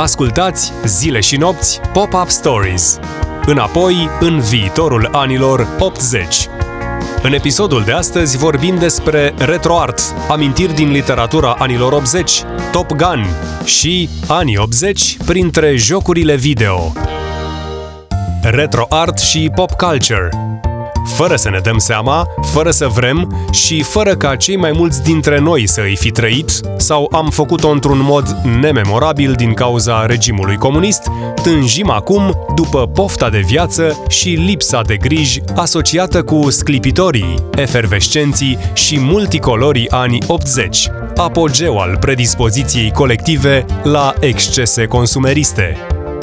[0.00, 2.98] Ascultați Zile și nopți Pop-Up Stories.
[3.46, 6.48] Înapoi în viitorul anilor 80.
[7.22, 12.42] În episodul de astăzi vorbim despre retroart, amintiri din literatura anilor 80,
[12.72, 13.26] Top Gun
[13.64, 16.92] și anii 80 printre jocurile video.
[18.42, 20.30] Retroart și pop culture
[21.04, 25.38] fără să ne dăm seama, fără să vrem și fără ca cei mai mulți dintre
[25.38, 28.28] noi să îi fi trăit sau am făcut-o într-un mod
[28.60, 31.02] nememorabil din cauza regimului comunist,
[31.42, 38.98] tânjim acum după pofta de viață și lipsa de griji asociată cu sclipitorii, efervescenții și
[38.98, 45.76] multicolorii anii 80, apogeu al predispoziției colective la excese consumeriste.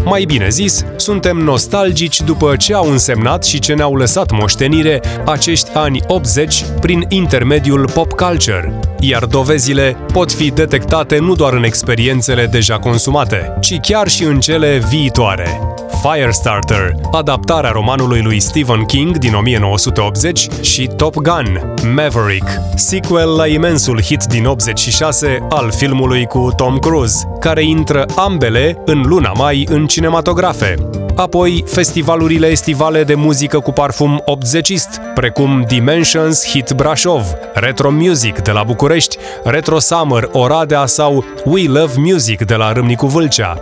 [0.04, 5.70] Mai bine zis, suntem nostalgici după ce au însemnat și ce ne-au lăsat moștenire acești
[5.74, 12.46] ani 80 prin intermediul pop culture, iar dovezile pot fi detectate nu doar în experiențele
[12.46, 15.60] deja consumate, ci chiar și în cele viitoare.
[16.02, 24.02] Firestarter, adaptarea romanului lui Stephen King din 1980 și Top Gun, Maverick, sequel la imensul
[24.02, 29.88] hit din 86 al filmului cu Tom Cruise, care intră ambele în luna mai în
[29.88, 30.97] cinematografe.
[31.18, 38.52] Apoi, festivalurile estivale de muzică cu parfum 80ist, precum Dimensions Hit Brașov, Retro Music de
[38.52, 43.60] la București, Retro Summer Oradea sau We Love Music de la Râmnicu Vâlcea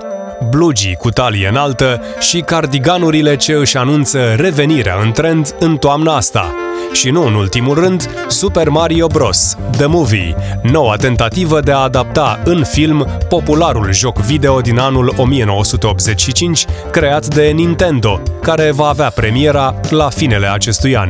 [0.49, 6.64] blugii cu talie înaltă și cardiganurile ce își anunță revenirea în trend în toamna asta.
[6.95, 9.57] Și nu în ultimul rând, Super Mario Bros.
[9.71, 16.65] The Movie, noua tentativă de a adapta în film popularul joc video din anul 1985,
[16.91, 21.09] creat de Nintendo, care va avea premiera la finele acestui an.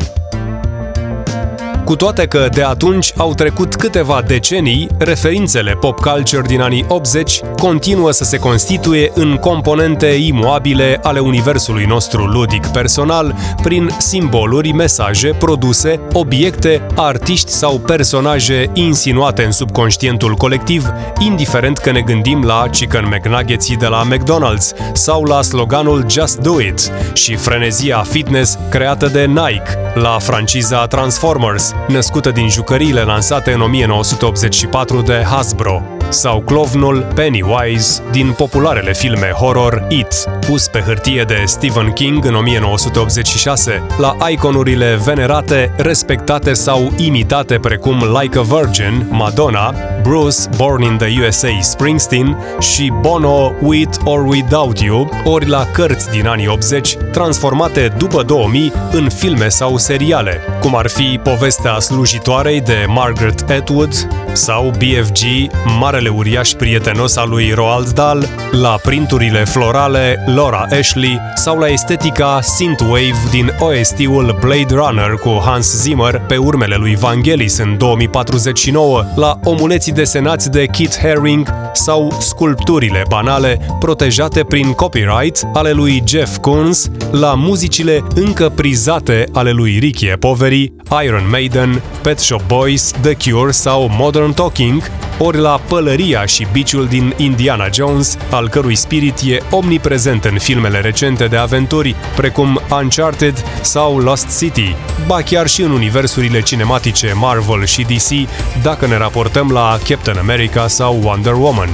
[1.85, 7.39] Cu toate că de atunci au trecut câteva decenii, referințele pop culture din anii 80
[7.57, 15.35] continuă să se constituie în componente imoabile ale universului nostru ludic personal prin simboluri, mesaje,
[15.39, 23.07] produse, obiecte, artiști sau personaje insinuate în subconștientul colectiv, indiferent că ne gândim la Chicken
[23.07, 29.25] McNuggets de la McDonald's sau la sloganul Just Do It și frenezia fitness creată de
[29.25, 38.01] Nike, la franciza Transformers, născută din jucăriile lansate în 1984 de Hasbro, sau clovnul Pennywise
[38.11, 40.07] din popularele filme horror It,
[40.47, 48.17] pus pe hârtie de Stephen King în 1986, la iconurile venerate, respectate sau imitate precum
[48.21, 54.79] Like a Virgin, Madonna, Bruce, Born in the USA, Springsteen și Bono, With or Without
[54.79, 60.75] You, ori la cărți din anii 80, transformate după 2000 în filme sau seriale, cum
[60.75, 63.93] ar fi povestea slujitoarei de Margaret Atwood
[64.33, 65.51] sau BFG,
[65.95, 72.39] marele uriaș prietenos al lui Roald Dahl, la printurile florale Laura Ashley sau la estetica
[72.41, 79.39] synthwave din OST-ul Blade Runner cu Hans Zimmer pe urmele lui Vangelis în 2049, la
[79.43, 86.89] omuleții desenați de Kit Haring sau sculpturile banale protejate prin copyright ale lui Jeff Koons,
[87.11, 90.73] la muzicile încă prizate ale lui Ricky Poveri,
[91.03, 94.81] Iron Maiden, Pet Shop Boys, The Cure sau Modern Talking,
[95.17, 100.79] ori la pălăria și biciul din Indiana Jones, al cărui spirit e omniprezent în filmele
[100.79, 104.75] recente de aventuri, precum Uncharted sau Lost City,
[105.07, 108.29] ba chiar și în universurile cinematice Marvel și DC,
[108.61, 111.69] dacă ne raportăm la Captain America sau Wonder Woman.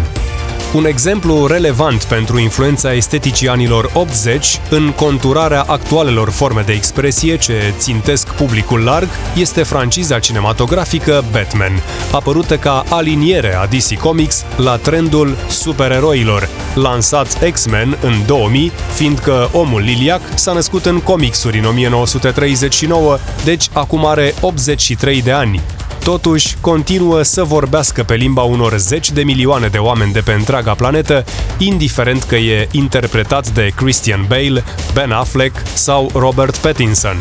[0.73, 7.73] Un exemplu relevant pentru influența esteticii anilor 80 în conturarea actualelor forme de expresie ce
[7.77, 11.71] țintesc publicul larg este franciza cinematografică Batman,
[12.11, 19.81] apărută ca aliniere a DC Comics la trendul supereroilor, lansat X-Men în 2000, fiindcă omul
[19.81, 25.61] liliac s-a născut în comicsuri în 1939, deci acum are 83 de ani,
[26.03, 30.73] Totuși, continuă să vorbească pe limba unor zeci de milioane de oameni de pe întreaga
[30.73, 31.25] planetă,
[31.57, 34.63] indiferent că e interpretat de Christian Bale,
[34.93, 37.17] Ben Affleck sau Robert Pattinson.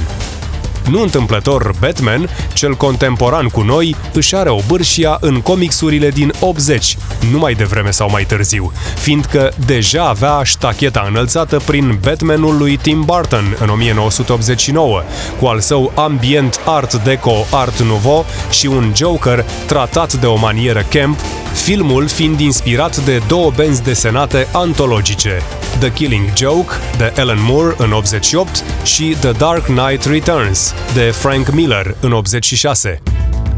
[0.89, 6.97] Nu întâmplător, Batman, cel contemporan cu noi, își are o bârșia în comicsurile din 80,
[7.31, 13.05] nu mai devreme sau mai târziu, fiindcă deja avea ștacheta înălțată prin Batmanul lui Tim
[13.05, 15.03] Burton în 1989,
[15.41, 20.85] cu al său ambient art deco art nouveau și un Joker tratat de o manieră
[20.91, 21.19] camp,
[21.53, 25.43] filmul fiind inspirat de două benzi desenate antologice,
[25.79, 31.51] The Killing Joke de Alan Moore în 88 și The Dark Knight Returns de Frank
[31.51, 33.03] Miller în 86.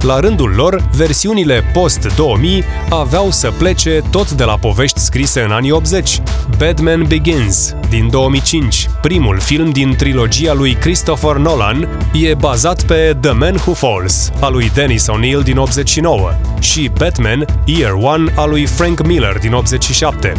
[0.03, 5.71] La rândul lor, versiunile post-2000 aveau să plece tot de la povești scrise în anii
[5.71, 6.21] 80.
[6.59, 13.33] Batman Begins, din 2005, primul film din trilogia lui Christopher Nolan, e bazat pe The
[13.33, 16.31] Man Who Falls, a lui Dennis O'Neill din 89,
[16.61, 20.33] și Batman Year One a lui Frank Miller din 87.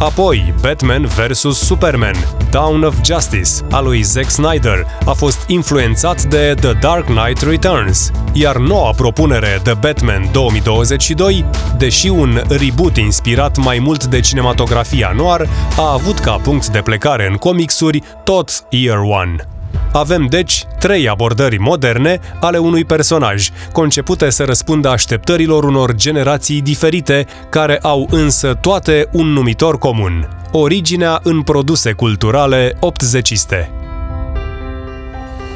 [0.00, 1.56] Apoi, Batman vs.
[1.56, 2.14] Superman,
[2.50, 8.10] Dawn of Justice, a lui Zack Snyder, a fost influențat de The Dark Knight Returns,
[8.32, 11.44] iar noua propunere The Batman 2022,
[11.78, 17.26] deși un reboot inspirat mai mult de cinematografia noir, a avut ca punct de plecare
[17.30, 19.59] în comicsuri tot Year One.
[19.92, 27.26] Avem, deci, trei abordări moderne ale unui personaj, concepute să răspundă așteptărilor unor generații diferite,
[27.48, 30.28] care au însă toate un numitor comun.
[30.52, 33.70] Originea în produse culturale optzeciste.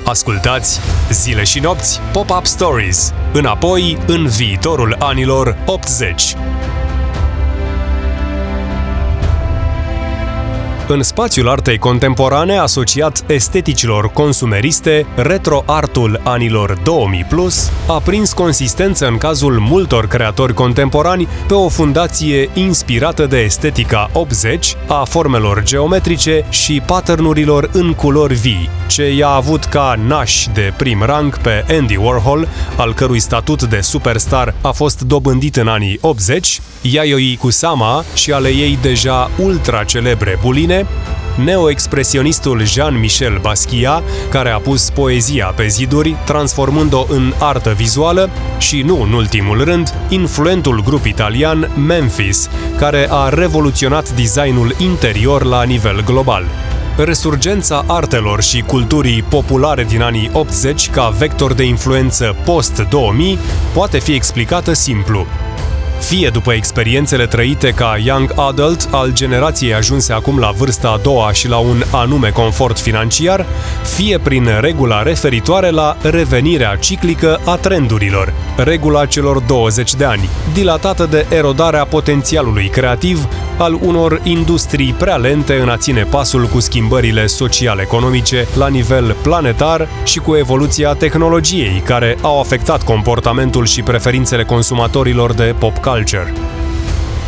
[0.04, 6.34] Ascultați Zile și nopți Pop-Up Stories, înapoi în viitorul anilor 80.
[10.88, 19.16] În spațiul artei contemporane asociat esteticilor consumeriste, retroartul anilor 2000 plus a prins consistență în
[19.16, 26.82] cazul multor creatori contemporani pe o fundație inspirată de estetica 80, a formelor geometrice și
[26.86, 32.48] patternurilor în culori vii, ce i-a avut ca naș de prim rang pe Andy Warhol,
[32.76, 38.48] al cărui statut de superstar a fost dobândit în anii 80, Yayoi Kusama și ale
[38.48, 40.86] ei deja ultra celebre buline bine,
[41.44, 49.02] neoexpresionistul Jean-Michel Basquiat, care a pus poezia pe ziduri, transformând-o în artă vizuală, și nu
[49.02, 56.44] în ultimul rând, influentul grup italian Memphis, care a revoluționat designul interior la nivel global.
[56.96, 63.38] Resurgența artelor și culturii populare din anii 80 ca vector de influență post-2000
[63.72, 65.26] poate fi explicată simplu
[65.99, 71.32] fie după experiențele trăite ca young adult al generației ajunse acum la vârsta a doua
[71.32, 73.46] și la un anume confort financiar,
[73.82, 81.06] fie prin regula referitoare la revenirea ciclică a trendurilor, regula celor 20 de ani, dilatată
[81.11, 87.26] de erodarea potențialului creativ al unor industrii prea lente în a ține pasul cu schimbările
[87.26, 95.32] social-economice la nivel planetar și cu evoluția tehnologiei, care au afectat comportamentul și preferințele consumatorilor
[95.32, 96.32] de pop culture.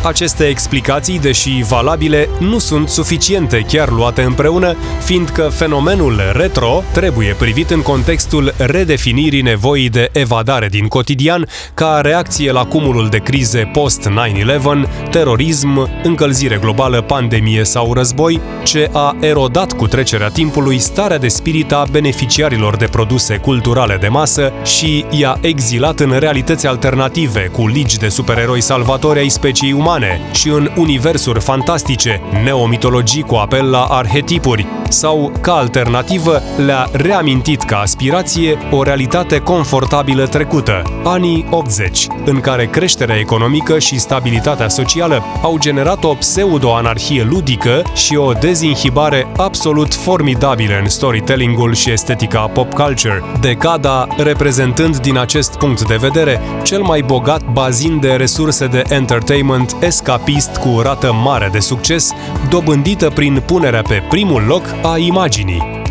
[0.03, 7.69] Aceste explicații, deși valabile, nu sunt suficiente chiar luate împreună, fiindcă fenomenul retro trebuie privit
[7.69, 15.09] în contextul redefinirii nevoii de evadare din cotidian ca reacție la cumulul de crize post-9-11,
[15.09, 21.71] terorism, încălzire globală, pandemie sau război, ce a erodat cu trecerea timpului starea de spirit
[21.71, 27.97] a beneficiarilor de produse culturale de masă și i-a exilat în realități alternative cu ligi
[27.97, 33.83] de supereroi salvatori ai speciei umane umane și în universuri fantastice, neomitologii cu apel la
[33.83, 42.39] arhetipuri, sau, ca alternativă, le-a reamintit ca aspirație o realitate confortabilă trecută, anii 80, în
[42.39, 49.93] care creșterea economică și stabilitatea socială au generat o pseudo-anarhie ludică și o dezinhibare absolut
[49.93, 56.81] formidabilă în storytelling-ul și estetica pop culture, decada reprezentând din acest punct de vedere cel
[56.81, 62.13] mai bogat bazin de resurse de entertainment escapist cu rată mare de succes,
[62.49, 65.86] dobândită prin punerea pe primul loc a imaginii.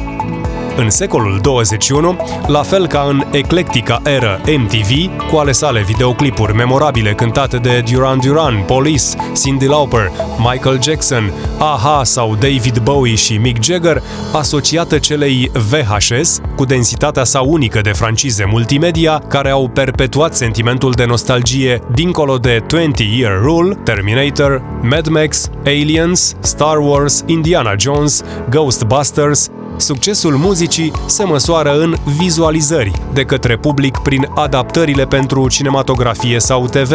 [0.79, 2.17] În secolul 21,
[2.47, 8.21] la fel ca în eclectica era MTV, cu ale sale videoclipuri memorabile cântate de Duran
[8.21, 9.05] Duran, Police,
[9.35, 14.03] Cyndi Lauper, Michael Jackson, AHA sau David Bowie și Mick Jagger,
[14.33, 21.05] asociată celei VHS, cu densitatea sa unică de francize multimedia, care au perpetuat sentimentul de
[21.05, 30.37] nostalgie dincolo de 20-Year Rule, Terminator, Mad Max, Aliens, Star Wars, Indiana Jones, Ghostbusters, Succesul
[30.37, 36.93] muzicii se măsoară în vizualizări de către public prin adaptările pentru cinematografie sau TV.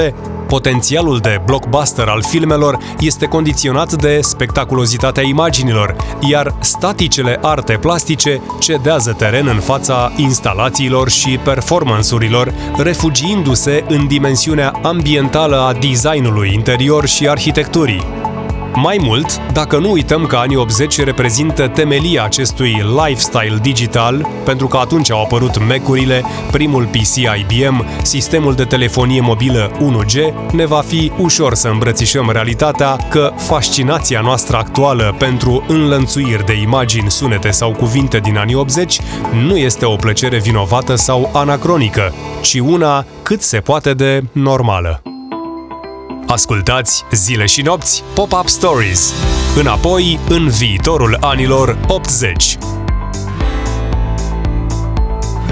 [0.47, 5.95] Potențialul de blockbuster al filmelor este condiționat de spectaculozitatea imaginilor,
[6.29, 15.59] iar staticele arte plastice cedează teren în fața instalațiilor și performansurilor, refugiindu-se în dimensiunea ambientală
[15.59, 18.20] a designului interior și arhitecturii.
[18.75, 24.77] Mai mult, dacă nu uităm că anii 80 reprezintă temelia acestui lifestyle digital, pentru că
[24.77, 31.11] atunci au apărut Mac-urile, primul PC IBM, sistemul de telefonie mobilă 1G, ne va fi
[31.19, 38.17] ușor să îmbrățișăm realitatea că fascinația noastră actuală pentru înlănțuiri de imagini, sunete sau cuvinte
[38.17, 38.99] din anii 80
[39.45, 45.01] nu este o plăcere vinovată sau anacronică, ci una cât se poate de normală.
[46.31, 49.13] Ascultați zile și nopți Pop-Up Stories.
[49.59, 52.57] Înapoi în viitorul anilor 80.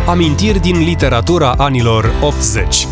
[0.07, 2.87] Amintiri din literatura anilor 80.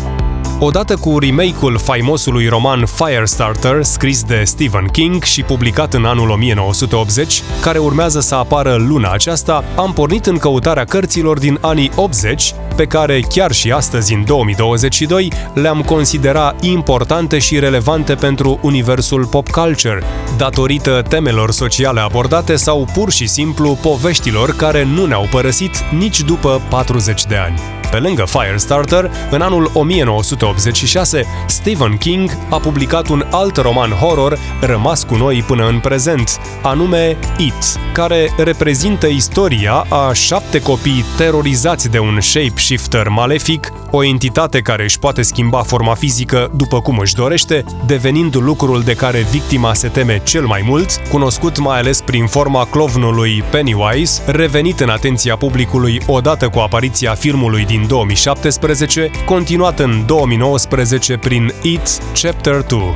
[0.60, 7.42] Odată cu remake-ul faimosului roman Firestarter, scris de Stephen King și publicat în anul 1980,
[7.60, 12.84] care urmează să apară luna aceasta, am pornit în căutarea cărților din anii 80, pe
[12.84, 20.02] care chiar și astăzi, în 2022, le-am considera importante și relevante pentru universul pop culture,
[20.36, 26.62] datorită temelor sociale abordate sau pur și simplu poveștilor care nu ne-au părăsit nici după
[26.68, 27.77] 40 de ani.
[27.90, 35.02] Pe lângă Firestarter, în anul 1986, Stephen King a publicat un alt roman horror rămas
[35.02, 41.98] cu noi până în prezent, anume It, care reprezintă istoria a șapte copii terorizați de
[41.98, 47.64] un shapeshifter malefic, o entitate care își poate schimba forma fizică după cum își dorește,
[47.86, 52.66] devenind lucrul de care victima se teme cel mai mult, cunoscut mai ales prin forma
[52.70, 61.16] clovnului Pennywise, revenit în atenția publicului odată cu apariția filmului din 2017, continuat în 2019
[61.16, 62.94] prin It Chapter 2.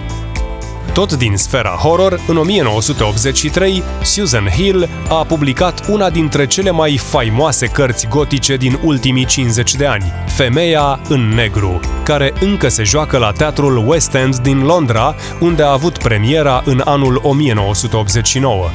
[0.93, 7.67] Tot din sfera horror, în 1983, Susan Hill a publicat una dintre cele mai faimoase
[7.67, 13.33] cărți gotice din ultimii 50 de ani, Femeia în negru, care încă se joacă la
[13.33, 18.69] teatrul West End din Londra, unde a avut premiera în anul 1989.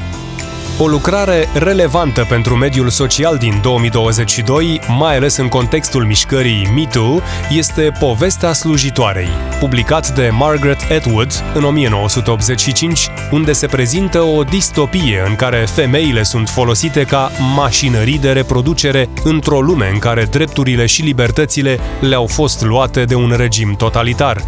[0.79, 7.19] O lucrare relevantă pentru mediul social din 2022, mai ales în contextul mișcării MeToo,
[7.49, 9.27] este Povestea slujitoarei,
[9.59, 16.49] publicat de Margaret Atwood în 1985, unde se prezintă o distopie în care femeile sunt
[16.49, 23.03] folosite ca mașinării de reproducere într-o lume în care drepturile și libertățile le-au fost luate
[23.03, 24.43] de un regim totalitar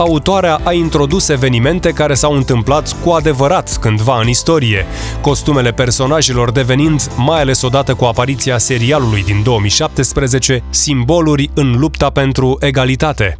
[0.00, 4.86] autoarea a introdus evenimente care s-au întâmplat cu adevărat cândva în istorie,
[5.20, 12.56] costumele personajelor devenind, mai ales odată cu apariția serialului din 2017, simboluri în lupta pentru
[12.60, 13.36] egalitate.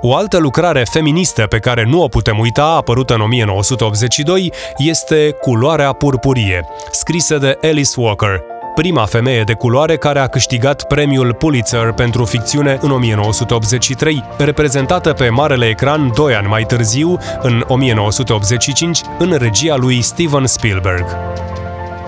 [0.00, 5.92] O altă lucrare feministă pe care nu o putem uita, apărută în 1982, este Culoarea
[5.92, 12.24] purpurie, scrisă de Alice Walker, prima femeie de culoare care a câștigat premiul Pulitzer pentru
[12.24, 19.76] ficțiune în 1983, reprezentată pe marele ecran doi ani mai târziu, în 1985, în regia
[19.76, 21.04] lui Steven Spielberg.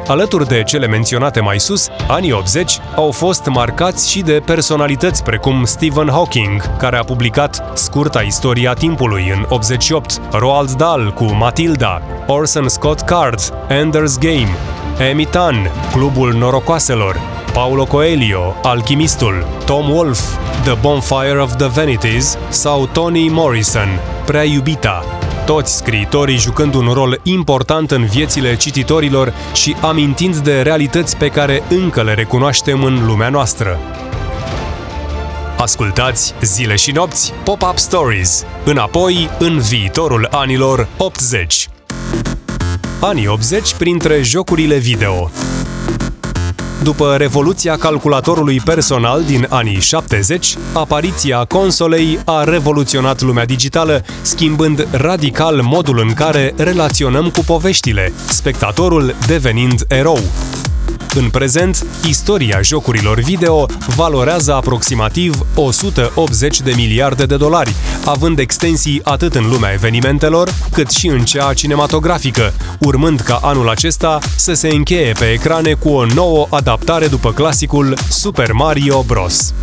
[0.07, 5.65] Alături de cele menționate mai sus, anii 80 au fost marcați și de personalități precum
[5.65, 12.69] Stephen Hawking, care a publicat Scurta istoria timpului în 88, Roald Dahl cu Matilda, Orson
[12.69, 14.49] Scott Card, Ender's Game,
[14.99, 17.21] Emitan, Clubul Norocoaselor,
[17.53, 23.89] Paulo Coelho, Alchimistul, Tom Wolfe, The Bonfire of the Vanities sau Toni Morrison,
[24.25, 25.05] Prea iubita,
[25.47, 31.63] toți scriitorii jucând un rol important în viețile cititorilor și amintind de realități pe care
[31.69, 33.79] încă le recunoaștem în lumea noastră.
[35.59, 41.69] Ascultați zile și nopți Pop-Up Stories, înapoi în viitorul anilor 80.
[43.05, 45.31] Anii 80 printre jocurile video.
[46.83, 55.61] După revoluția calculatorului personal din anii 70, apariția consolei a revoluționat lumea digitală, schimbând radical
[55.63, 60.19] modul în care relaționăm cu poveștile, spectatorul devenind erou.
[61.17, 63.67] În prezent, istoria jocurilor video
[63.97, 71.07] valorează aproximativ 180 de miliarde de dolari, având extensii atât în lumea evenimentelor, cât și
[71.07, 76.47] în cea cinematografică, urmând ca anul acesta să se încheie pe ecrane cu o nouă
[76.51, 79.55] adaptare după clasicul Super Mario Bros.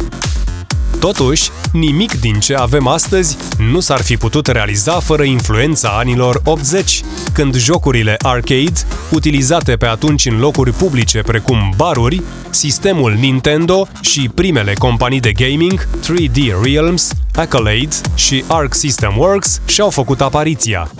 [1.02, 3.38] Totuși, nimic din ce avem astăzi
[3.72, 7.02] nu s-ar fi putut realiza fără influența anilor 80,
[7.34, 8.74] când jocurile arcade,
[9.12, 15.88] utilizate pe atunci în locuri publice precum baruri, sistemul Nintendo și primele companii de gaming,
[15.88, 20.92] 3D Realms, Accolade și Arc System Works și-au făcut apariția.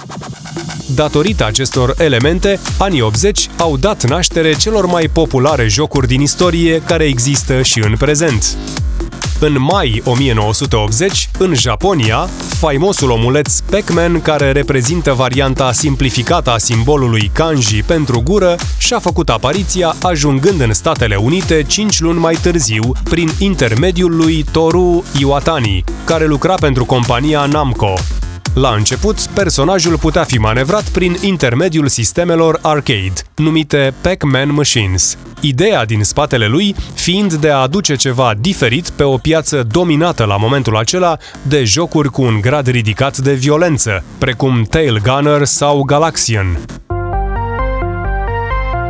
[0.96, 7.04] Datorită acestor elemente, anii 80 au dat naștere celor mai populare jocuri din istorie care
[7.04, 8.58] există și în prezent.
[9.44, 12.30] În mai 1980, în Japonia,
[12.60, 19.96] faimosul omuleț Pac-Man, care reprezintă varianta simplificată a simbolului kanji pentru gură, și-a făcut apariția
[20.02, 26.54] ajungând în Statele Unite 5 luni mai târziu prin intermediul lui Toru Iwatani, care lucra
[26.54, 27.94] pentru compania Namco.
[28.54, 35.18] La început, personajul putea fi manevrat prin intermediul sistemelor arcade, numite Pac-Man Machines.
[35.42, 40.38] Ideea din spatele lui fiind de a aduce ceva diferit pe o piață dominată la
[40.38, 46.60] momentul acela de jocuri cu un grad ridicat de violență, precum Tail Gunner sau Galaxian.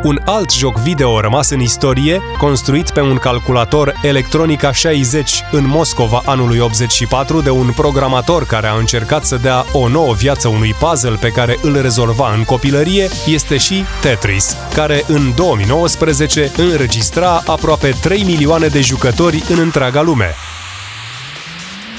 [0.03, 6.22] Un alt joc video rămas în istorie, construit pe un calculator Electronica 60 în Moscova
[6.25, 11.17] anului 84 de un programator care a încercat să dea o nouă viață unui puzzle
[11.20, 18.24] pe care îl rezolva în copilărie, este și Tetris, care în 2019 înregistra aproape 3
[18.24, 20.36] milioane de jucători în întreaga lume.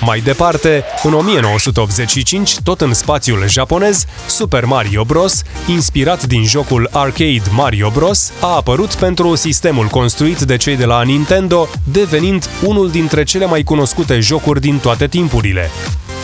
[0.04, 7.42] Mai departe, în 1985, tot în spațiul japonez, Super Mario Bros., inspirat din jocul arcade
[7.54, 13.22] Mario Bros., a apărut pentru sistemul construit de cei de la Nintendo, devenind unul dintre
[13.22, 15.70] cele mai cunoscute jocuri din toate timpurile.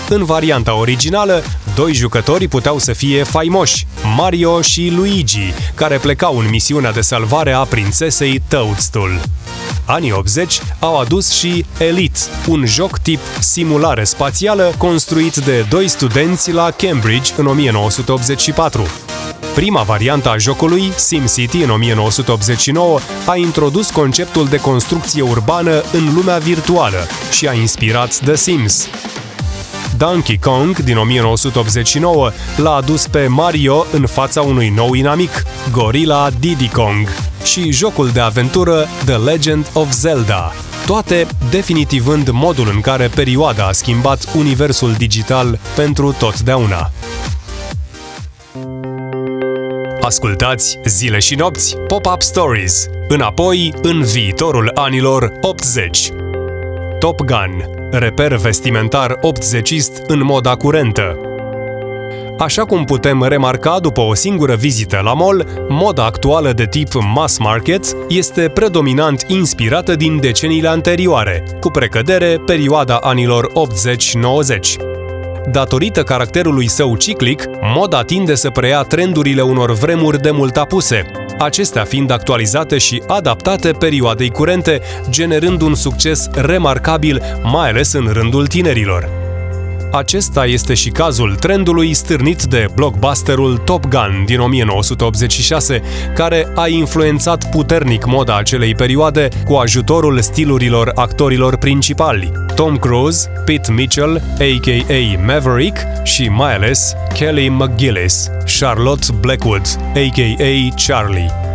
[0.09, 1.43] În varianta originală,
[1.75, 3.87] doi jucători puteau să fie faimoși,
[4.17, 9.21] Mario și Luigi, care plecau în misiunea de salvare a prințesei Toadstool
[9.89, 16.53] anii 80 au adus și Elite, un joc tip simulare spațială construit de doi studenți
[16.53, 18.87] la Cambridge în 1984.
[19.55, 26.39] Prima variantă a jocului, SimCity în 1989, a introdus conceptul de construcție urbană în lumea
[26.39, 28.89] virtuală și a inspirat The Sims.
[29.99, 36.69] Donkey Kong din 1989 l-a adus pe Mario în fața unui nou inamic, Gorilla Diddy
[36.69, 37.09] Kong
[37.45, 40.53] și jocul de aventură The Legend of Zelda,
[40.87, 46.91] toate definitivând modul în care perioada a schimbat universul digital pentru totdeauna.
[50.01, 56.09] Ascultați zile și nopți Pop-Up Stories, înapoi în viitorul anilor 80.
[56.99, 61.17] Top Gun, reper vestimentar 80ist în moda curentă,
[62.39, 67.39] Așa cum putem remarca după o singură vizită la mall, moda actuală de tip mass
[67.39, 73.53] market este predominant inspirată din deceniile anterioare, cu precădere perioada anilor 80-90.
[75.51, 81.85] Datorită caracterului său ciclic, moda tinde să preia trendurile unor vremuri de mult apuse, acestea
[81.85, 89.18] fiind actualizate și adaptate perioadei curente, generând un succes remarcabil, mai ales în rândul tinerilor.
[89.93, 95.83] Acesta este și cazul trendului stârnit de blockbusterul Top Gun din 1986,
[96.15, 103.73] care a influențat puternic moda acelei perioade cu ajutorul stilurilor actorilor principali, Tom Cruise, Pete
[103.73, 105.21] Mitchell, a.k.a.
[105.27, 110.75] Maverick și mai ales Kelly McGillis, Charlotte Blackwood, a.k.a.
[110.87, 111.48] Charlie.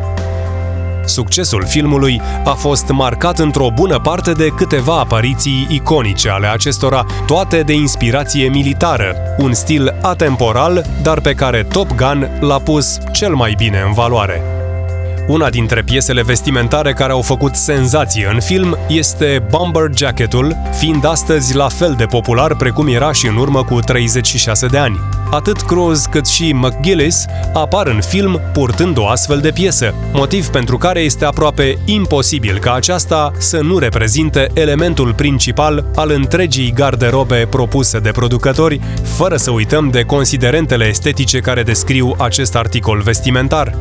[1.06, 7.62] Succesul filmului a fost marcat într-o bună parte de câteva apariții iconice ale acestora, toate
[7.62, 13.54] de inspirație militară, un stil atemporal, dar pe care Top Gun l-a pus cel mai
[13.58, 14.53] bine în valoare.
[15.28, 21.56] Una dintre piesele vestimentare care au făcut senzație în film este Bomber Jacketul, fiind astăzi
[21.56, 25.00] la fel de popular precum era și în urmă cu 36 de ani.
[25.32, 30.78] Atât Cruise cât și McGillis apar în film purtând o astfel de piesă, motiv pentru
[30.78, 38.00] care este aproape imposibil ca aceasta să nu reprezinte elementul principal al întregii garderobe propuse
[38.00, 43.76] de producători, fără să uităm de considerentele estetice care descriu acest articol vestimentar.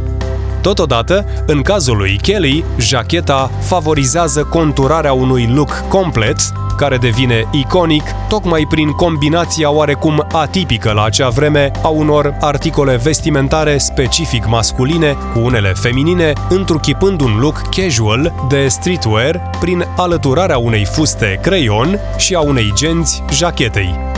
[0.62, 6.36] Totodată, în cazul lui Kelly, jacheta favorizează conturarea unui look complet,
[6.76, 13.78] care devine iconic tocmai prin combinația oarecum atipică la acea vreme a unor articole vestimentare
[13.78, 21.38] specific masculine cu unele feminine, întruchipând un look casual de streetwear prin alăturarea unei fuste
[21.42, 24.11] creion și a unei genți jachetei.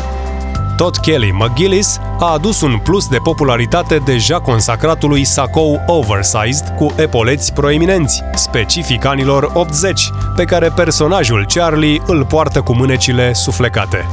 [0.77, 7.53] Tot Kelly McGillis a adus un plus de popularitate deja consacratului sacou oversized cu epoleți
[7.53, 14.07] proeminenți, specific anilor 80, pe care personajul Charlie îl poartă cu mânecile suflecate.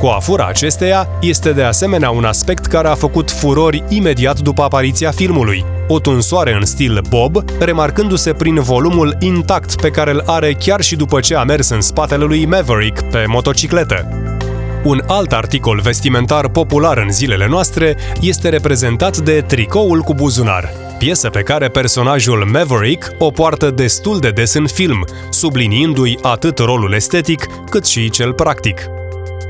[0.00, 5.64] Coafura acesteia este de asemenea un aspect care a făcut furori imediat după apariția filmului.
[5.88, 10.96] O tunsoare în stil bob, remarcându-se prin volumul intact pe care îl are chiar și
[10.96, 14.23] după ce a mers în spatele lui Maverick pe motocicletă.
[14.84, 20.72] Un alt articol vestimentar popular în zilele noastre este reprezentat de tricoul cu buzunar.
[20.98, 26.92] piesă pe care personajul Maverick o poartă destul de des în film, subliniindu-i atât rolul
[26.92, 28.80] estetic cât și cel practic.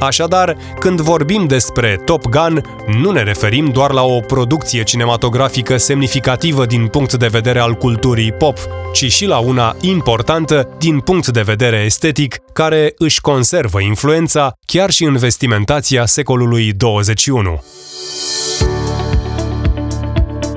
[0.01, 2.61] Așadar, când vorbim despre Top Gun,
[3.01, 8.33] nu ne referim doar la o producție cinematografică semnificativă din punct de vedere al culturii
[8.33, 8.59] pop,
[8.93, 14.91] ci și la una importantă din punct de vedere estetic, care își conservă influența chiar
[14.91, 17.63] și în vestimentația secolului 21.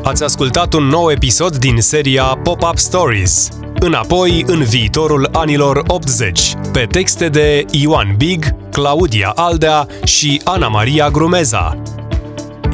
[0.08, 3.50] Ați ascultat un nou episod din seria Pop-Up Stories.
[3.80, 11.10] Înapoi în viitorul anilor 80, pe texte de Ioan Big, Claudia Aldea și Ana Maria
[11.10, 11.82] Grumeza.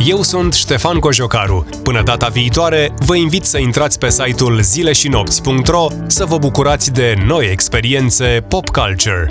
[0.06, 1.66] Eu sunt Ștefan Cojocaru.
[1.84, 7.50] Până data viitoare, vă invit să intrați pe site-ul zileșinopți.ro să vă bucurați de noi
[7.52, 9.28] experiențe pop culture.